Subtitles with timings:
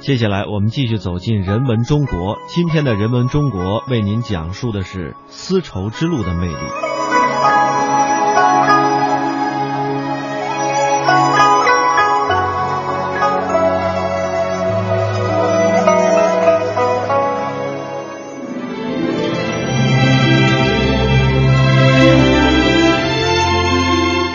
[0.00, 2.38] 接下来，我们继续走进人文中国。
[2.48, 6.54] 今天的人文中国为您讲述的是丝绸之路的魅力。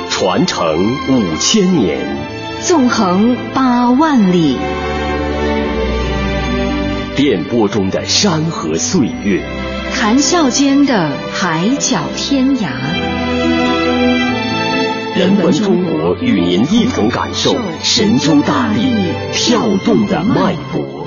[0.10, 0.66] 传承
[1.10, 2.18] 五千年，
[2.62, 4.58] 纵横八万里。
[7.16, 9.44] 电波中的山河岁月，
[9.94, 12.70] 谈笑间的海角天涯。
[15.16, 18.92] 人文中国与您一同感受神州大地
[19.32, 21.03] 跳动的脉搏。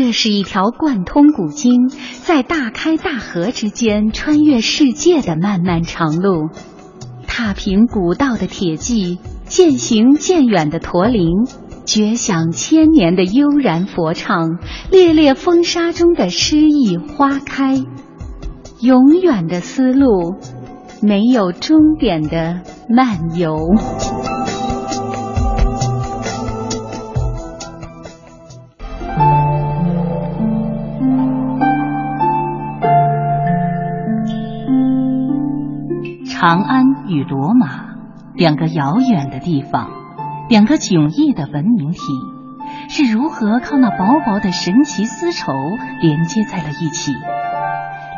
[0.00, 6.50] 这是一条贯通古今，在大开大合之间穿越世界的漫漫长路。
[7.26, 11.28] 踏平古道的铁骑，渐行渐远的驼铃，
[11.84, 14.60] 绝响千年的悠然佛唱，
[14.92, 17.82] 烈烈风沙中的诗意花开。
[18.80, 20.36] 永远的丝路，
[21.02, 23.56] 没有终点的漫游。
[36.40, 37.96] 长安与罗马，
[38.32, 39.90] 两个遥远的地方，
[40.48, 41.98] 两个迥异的文明体，
[42.88, 45.52] 是如何靠那薄薄的神奇丝绸
[46.00, 47.12] 连接在了一起？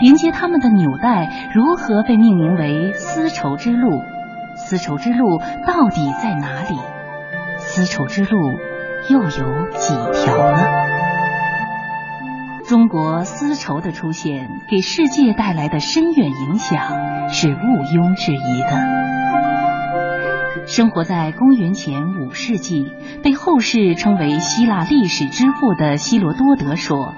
[0.02, 3.88] 连接他们的纽带如何被命名为丝绸之路？
[4.54, 6.78] 丝绸之路到底在哪里？
[7.56, 8.38] 丝绸之路
[9.08, 10.99] 又有几条呢？
[12.70, 18.80] 中国丝绸的出现给世界带来的深远影响是毋庸置疑的。
[20.68, 22.92] 生活在公元前五世纪，
[23.24, 27.12] 被后世称为希腊历史之父的希罗多德说，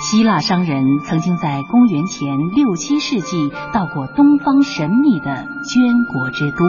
[0.00, 6.64] 希腊商人曾经在公元前六七世纪到过东方神秘的绢国之都。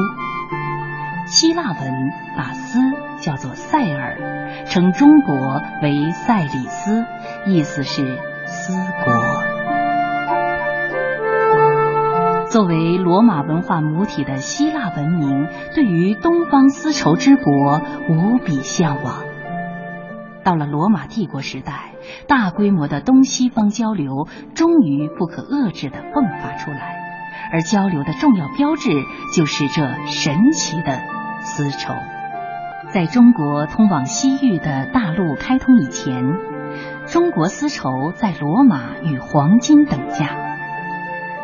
[1.28, 2.80] 希腊文把丝
[3.20, 7.06] 叫做塞尔，称中国为塞里斯，
[7.46, 8.74] 意思是丝
[9.04, 9.14] 国。
[12.50, 19.26] 作为罗马文化母体的希腊文明，对于东方丝绸之国无比向往。
[20.46, 21.92] 到了罗马帝国时代，
[22.30, 26.96] 大规模的东西方交流终于不可遏制地迸发出来，
[27.52, 28.90] 而交流的重要标志
[29.36, 31.17] 就是这神奇的。
[31.48, 31.94] 丝绸，
[32.90, 36.34] 在中国通往西域的大陆开通以前，
[37.06, 40.28] 中国丝绸在罗马与黄金等价。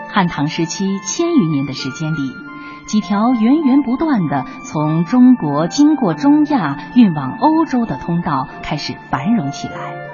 [0.10, 2.36] 汉唐时期千余年的时间里，
[2.86, 10.13] 几条源源不断的从中国经过中亚运往欧洲的通道开始繁荣起来。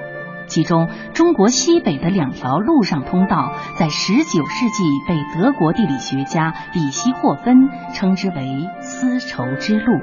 [0.50, 10.00] 其中，中国西北的两条陆上通道，在十九世纪被德国地理学家李希霍芬称之为“丝绸之路”。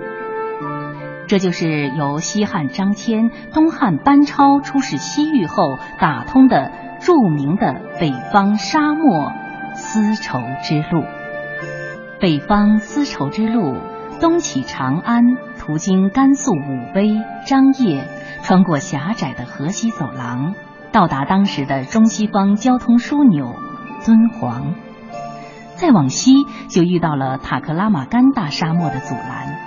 [1.27, 6.71] 这就是由西汉张骞、东汉班超出使西域后打通的
[7.01, 9.33] 著名的北方沙漠
[9.75, 11.03] 丝绸之路。
[12.21, 13.75] 北方丝绸之路
[14.21, 18.05] 东起长安，途经甘肃武威、张掖。
[18.43, 20.53] 穿过狭窄的河西走廊，
[20.91, 23.55] 到达当时的中西方交通枢纽
[24.05, 24.75] 敦煌，
[25.75, 26.33] 再往西
[26.69, 29.57] 就遇到了塔克拉玛干大沙漠的阻拦，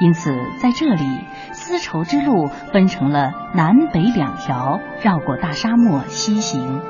[0.00, 1.04] 因此在这里
[1.52, 6.80] 丝绸之路分成了南北两条，绕过大沙漠西行。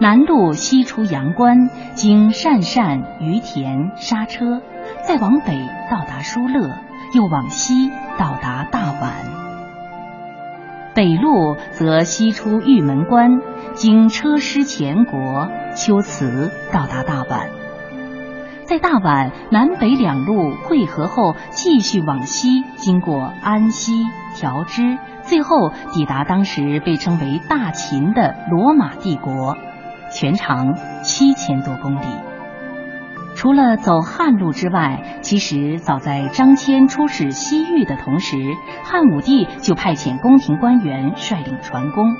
[0.00, 4.60] 南路西出阳关，经鄯善、于田、莎车，
[5.06, 5.56] 再往北
[5.88, 6.68] 到达疏勒，
[7.14, 9.43] 又往西到达大宛。
[10.94, 13.40] 北路则西出玉门关，
[13.74, 17.48] 经车师前国、龟兹，到达大宛。
[18.64, 23.92] 在大宛南北两路汇合后，继续往西，经过安西、
[24.36, 29.58] 条支，最后抵达当时被称为大秦的罗马帝国，
[30.10, 32.33] 全长七千多公里。
[33.34, 38.36] 除了走汉路之外，其实早在张骞出使西域的同时，
[38.84, 42.14] 汉武帝就派遣宫廷官员率领船工，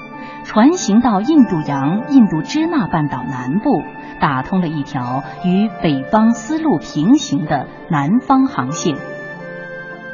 [0.44, 3.82] 船行到印度洋、印度支那半岛南部，
[4.20, 8.96] 打通了一条与北方丝路平行的南方航线。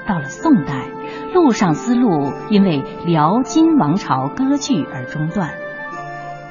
[0.07, 0.87] 到了宋代，
[1.33, 5.51] 陆上丝路因为辽金王朝割据而中断。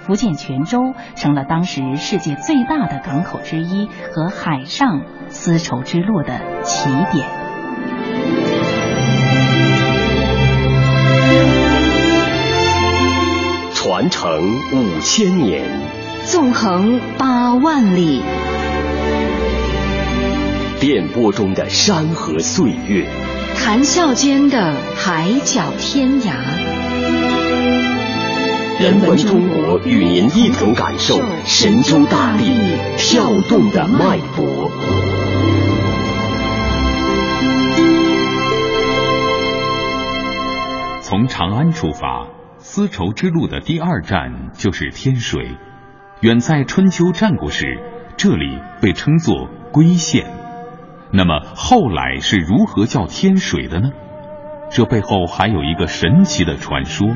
[0.10, 7.28] 福建泉州成了当时世界最大的港口之一和海上丝绸之路的起点。
[13.76, 14.32] 传承
[14.74, 15.64] 五千年，
[16.26, 18.24] 纵横八万里，
[20.80, 23.08] 电波中的山河岁月，
[23.56, 26.99] 谈笑间的海角天涯。
[28.80, 32.46] 人文中国与您一同感受神州大地
[32.98, 34.72] 跳动的脉搏。
[41.02, 45.58] 从长安出发，丝绸之路的第二站就是天水。
[46.22, 47.66] 远在春秋战国时，
[48.16, 50.26] 这里被称作归县。
[51.12, 53.90] 那么后来是如何叫天水的呢？
[54.72, 57.10] 这背后还有一个神奇的传说。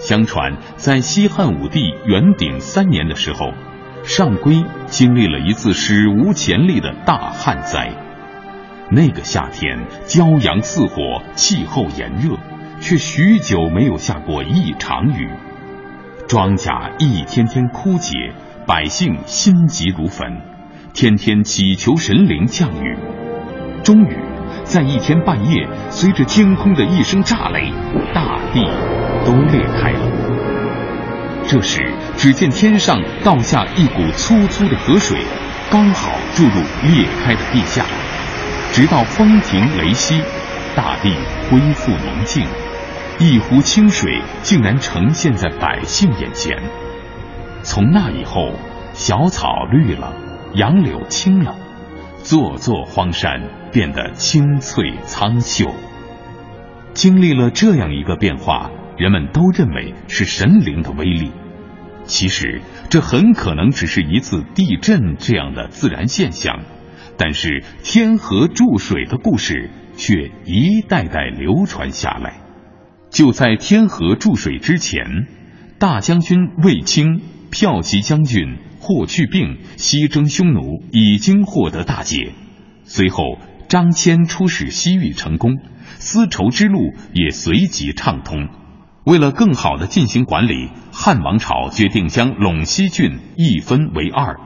[0.00, 3.52] 相传，在西汉武帝元鼎三年的时候，
[4.02, 7.92] 上邽经历了一次史无前例的大旱灾。
[8.90, 12.36] 那个夏天，骄阳似火，气候炎热。
[12.80, 15.28] 却许久没有下过一场雨，
[16.26, 18.32] 庄稼一天天枯竭，
[18.66, 20.40] 百姓心急如焚，
[20.94, 22.96] 天天祈求神灵降雨。
[23.84, 24.16] 终于，
[24.64, 27.70] 在一天半夜，随着天空的一声炸雷，
[28.14, 28.64] 大地
[29.24, 30.00] 都裂开了。
[31.46, 35.18] 这时，只见天上倒下一股粗粗的河水，
[35.70, 37.84] 刚好注入裂开的地下，
[38.72, 40.20] 直到风停雷息，
[40.76, 41.12] 大地
[41.50, 42.46] 恢复宁静。
[43.18, 46.56] 一湖清水竟然呈现在百姓眼前。
[47.62, 48.52] 从那以后，
[48.94, 50.12] 小草绿了，
[50.54, 51.54] 杨柳青了，
[52.22, 55.66] 座座荒山变得青翠苍秀。
[56.94, 58.70] 经历了这样一个变化，
[59.00, 61.32] 人们都认为是神灵的威力。
[62.04, 62.60] 其实，
[62.90, 66.60] 这很可能只是一次地震这样的自然现象，
[67.16, 72.34] 但是天河注水的故事却一代代流传下来。
[73.08, 75.26] 就在天河注水之前，
[75.78, 82.32] 大将军卫青、骠骑将军霍去病西征匈奴已经获得大捷。
[82.84, 85.52] 随后，张骞出使西域成功，
[85.98, 86.80] 丝绸之路
[87.14, 88.59] 也随即畅通。
[89.10, 94.38] 为了更好的进行管理，汉王朝决定将陇西郡一分为二。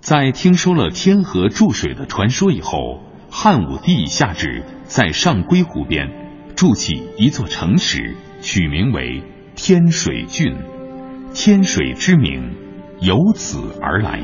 [0.00, 3.00] 在听说了天河注水的传说以后，
[3.32, 6.08] 汉武帝下旨在上归湖边。
[6.54, 9.24] 筑起一座城池，取名为
[9.56, 10.54] 天水郡。
[11.34, 12.54] 天水之名
[13.00, 14.22] 由此而来。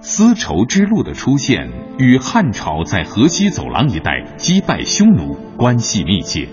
[0.00, 1.68] 丝绸之路的出现
[1.98, 6.48] 与汉朝在河西走廊一带击败匈奴关系密切，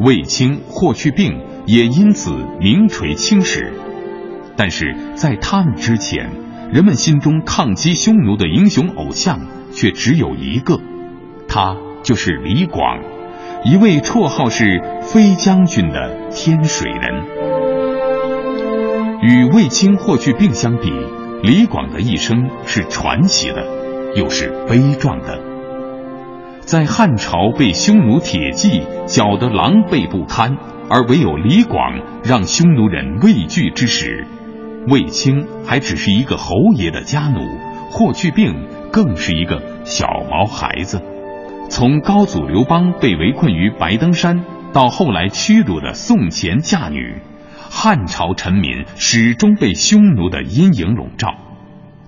[0.00, 2.30] 卫青、霍去病也因此
[2.60, 3.72] 名垂青史。
[4.56, 6.30] 但是在他们之前，
[6.72, 9.40] 人们心中抗击匈奴的英雄偶像
[9.72, 10.78] 却只有一个，
[11.48, 13.00] 他就是李广。
[13.64, 17.14] 一位绰号是飞将军的天水人，
[19.22, 20.92] 与卫青、霍去病相比，
[21.42, 23.64] 李广的一生是传奇的，
[24.16, 25.38] 又是悲壮的。
[26.60, 30.56] 在汉朝被匈奴铁骑搅得狼狈不堪，
[30.90, 34.26] 而唯有李广让匈奴人畏惧之时，
[34.88, 37.40] 卫青还只是一个侯爷的家奴，
[37.90, 38.52] 霍去病
[38.92, 41.00] 更是一个小毛孩子。
[41.70, 47.22] 从高祖刘邦被围困于白登山，到后来屈辱的宋前嫁女，
[47.70, 51.34] 汉朝臣民始终被匈奴的阴影笼罩。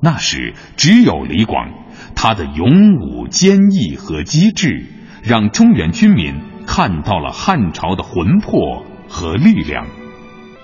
[0.03, 1.71] 那时，只有李广，
[2.15, 4.85] 他的勇武、坚毅和机智，
[5.23, 6.35] 让中原军民
[6.67, 9.87] 看到了汉朝的魂魄和力量。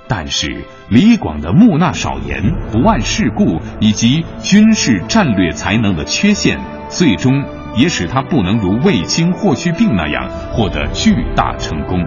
[0.08, 2.42] 但是，李广的木讷少言、
[2.72, 7.44] 不谙世故以及军事战略才能的缺陷，最终。
[7.76, 12.04] 也使他不能如卫青、霍去病那样获得巨大成功，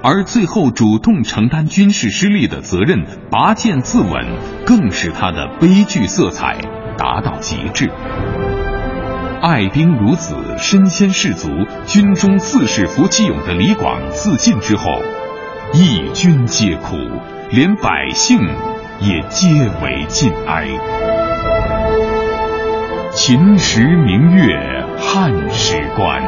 [0.00, 4.24] 而最后主动承担军事失利的责任、拔剑自刎，
[4.64, 6.56] 更使他的悲剧色彩
[6.96, 7.90] 达到极致。
[9.42, 11.48] 爱兵如子、身先士卒、
[11.86, 14.84] 军中自是服其勇的李广自尽之后，
[15.72, 16.94] 义军皆苦，
[17.50, 18.38] 连百姓
[19.00, 19.48] 也皆
[19.82, 20.66] 为尽哀。
[23.14, 26.22] 秦时明月汉时关，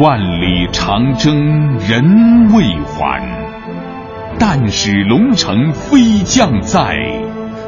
[0.00, 3.22] 万里长征人未还。
[4.38, 6.96] 但使龙城飞将在，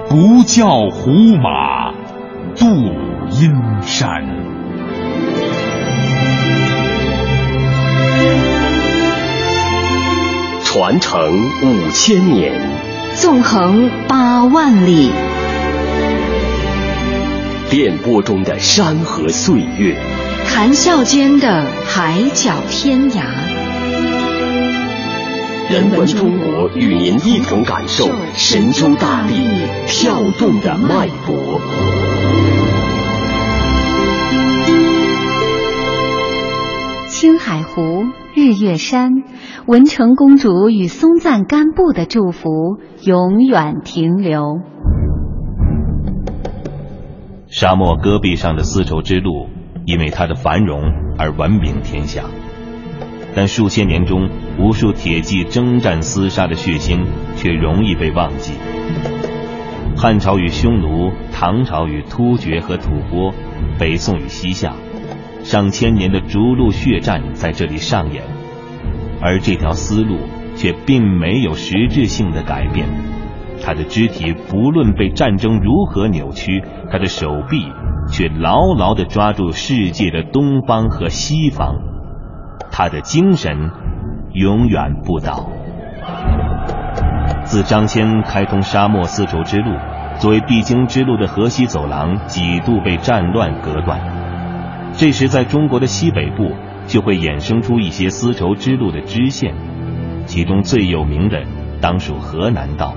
[0.08, 1.92] 不教胡马
[2.56, 2.90] 度
[3.36, 3.50] 阴
[3.82, 4.24] 山。
[10.62, 12.52] 传承五千年，
[13.16, 15.10] 纵横八万里，
[17.70, 19.96] 电波中的山河岁月，
[20.46, 23.22] 谈笑间的海角天涯。
[25.70, 29.34] 人文中国与您一同感受神州大地
[29.88, 31.33] 跳动的脉搏。
[37.34, 38.04] 青海湖、
[38.36, 39.10] 日月山、
[39.66, 44.60] 文成公主与松赞干布的祝福永远停留。
[47.48, 49.48] 沙漠戈壁上的丝绸之路，
[49.84, 50.80] 因为它的繁荣
[51.18, 52.22] 而闻名天下。
[53.34, 58.54] 但数千年中，无数铁骑征战厮杀的血腥，却容易被忘记。
[59.96, 63.34] 汉朝与匈奴，唐朝与突厥和吐蕃，
[63.76, 64.76] 北宋与西夏。
[65.44, 68.24] 上千年的逐鹿血战在这里上演，
[69.20, 70.16] 而这条丝路
[70.56, 72.88] 却并没有实质性的改变。
[73.62, 77.66] 他的肢体不论被战争如何扭曲，他的手臂
[78.10, 81.76] 却牢牢地抓住世界的东方和西方。
[82.72, 83.70] 他的精神
[84.32, 85.50] 永远不倒。
[87.44, 89.70] 自张骞开通沙漠丝绸之路，
[90.18, 94.00] 作为必经之路的河西走廊几度被战乱隔断。
[94.96, 96.52] 这时，在中国的西北部
[96.86, 99.52] 就会衍生出一些丝绸之路的支线，
[100.24, 101.42] 其中最有名的
[101.80, 102.94] 当属河南道。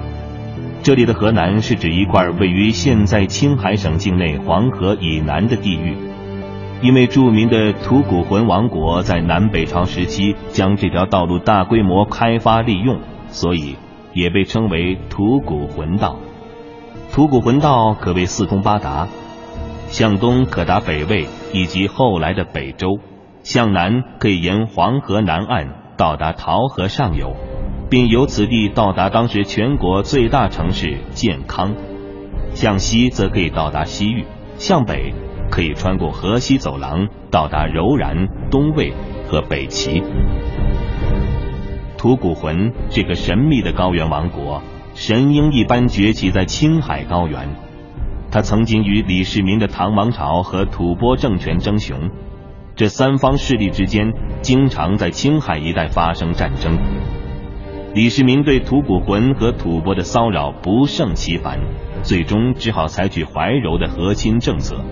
[0.83, 5.97] 这里的河南是指一块位于现在青海省境内黄河以南的地域。
[6.83, 12.99] 因为著名的吐谷浑王国在南北朝时期将这条道路大规模开发利用，
[13.29, 13.75] 所以
[14.13, 16.19] 也被称为吐谷浑道。
[17.11, 19.07] 吐谷浑道可谓四通八达。
[19.87, 22.99] 向东可达北魏以及后来的北周，
[23.43, 27.35] 向南可以沿黄河南岸到达洮河上游，
[27.89, 31.71] 并由此地到达当时全国最大城市建康；
[32.53, 34.25] 向西则可以到达西域，
[34.57, 35.13] 向北
[35.49, 38.93] 可以穿过河西走廊到达柔然、东魏
[39.27, 40.03] 和北齐。
[41.97, 44.61] 吐谷浑这个神秘的高原王国，
[44.93, 47.66] 神鹰一般崛起在青海高原。
[48.37, 52.11] 他曾经与李世民的唐王朝和吐蕃政权争雄，
[52.75, 54.13] 这三方势力之间
[54.43, 56.77] 经常在青海一带发生战争。
[57.95, 61.59] 李世民对吐谷浑和吐蕃的骚扰不胜其烦，
[62.03, 64.83] 最终只好采取怀柔的和亲政策。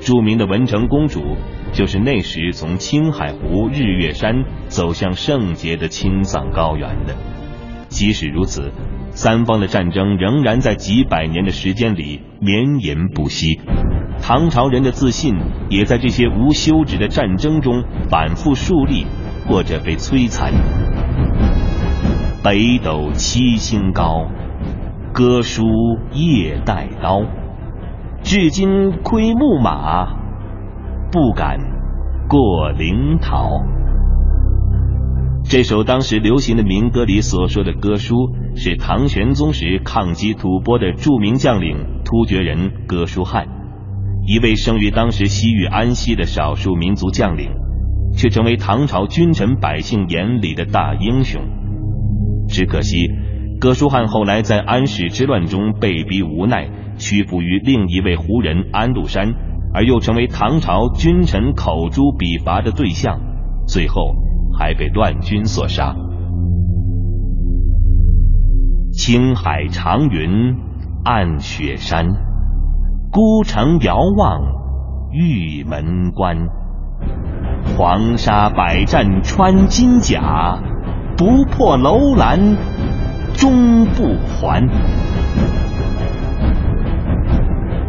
[0.00, 1.20] 著名的文成公主
[1.72, 7.16] 就是那时从青海湖、日月山走向圣洁的青藏高原的。
[7.88, 8.72] 即使如此。
[9.10, 13.60] 三方的战争仍然在几百年的时间里绵延不息，
[14.20, 15.34] 唐朝人的自信
[15.70, 19.06] 也在这些无休止的战争中反复树立，
[19.48, 20.52] 或者被摧残。
[22.44, 24.26] 北斗七星高，
[25.14, 25.64] 哥舒
[26.12, 27.22] 夜带刀，
[28.22, 30.06] 至今窥牧马，
[31.10, 31.58] 不敢
[32.28, 33.48] 过灵桃。
[35.48, 38.14] 这首当时流行的民歌里所说的哥舒。
[38.58, 41.76] 是唐玄宗时抗击吐蕃的著名将领
[42.06, 43.46] 突厥人哥舒翰，
[44.26, 47.50] 一位生于当时西域安西的少数民族将领，
[48.16, 51.42] 却成为唐朝君臣百姓眼里的大英雄。
[52.48, 53.06] 只可惜，
[53.60, 59.34] 哥舒翰后来在安史之乱中被逼无奈，屈服于另一位胡人安禄山，
[59.74, 63.20] 而又成为唐朝君臣口诛笔伐的对象，
[63.68, 64.14] 最后
[64.58, 65.94] 还被乱军所杀。
[68.92, 70.56] 青海长云
[71.04, 72.06] 暗雪山，
[73.12, 74.40] 孤城遥望
[75.12, 76.36] 玉门关。
[77.76, 80.58] 黄沙百战穿金甲，
[81.16, 82.56] 不破楼兰
[83.34, 84.66] 终不还。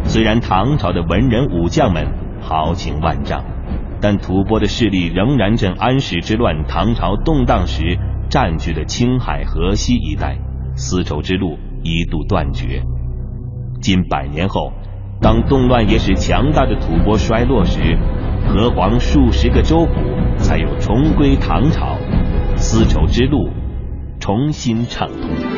[0.04, 2.06] 虽然唐朝的文人武将们
[2.40, 3.42] 豪情万丈，
[4.00, 7.98] 但吐蕃的势力仍然趁安史之乱、唐朝动荡时
[8.30, 10.38] 占据了青海河西一带。
[10.74, 12.82] 丝绸之路一度断绝。
[13.80, 14.72] 近百年后，
[15.20, 17.98] 当动乱也使强大的吐蕃衰落时，
[18.46, 19.92] 河湟数十个州府
[20.36, 21.96] 才有重归唐朝，
[22.54, 23.50] 丝绸之路
[24.20, 25.57] 重新畅通。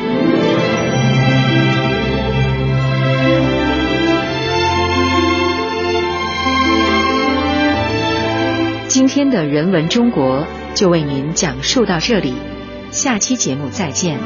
[9.01, 12.35] 今天的人文中国就为您讲述到这里，
[12.91, 14.19] 下期节目再见。